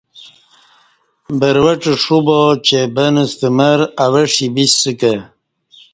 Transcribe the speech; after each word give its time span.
بروڄ 1.39 1.81
ݜو 2.01 2.17
با 2.25 2.39
چہ 2.65 2.79
بن 2.95 3.15
ستہ 3.31 3.47
مر 3.57 3.79
اوہ 4.03 4.21
ݜی 4.33 4.47
ب 4.53 4.55
سہ 4.79 4.91
کہ 4.99 5.13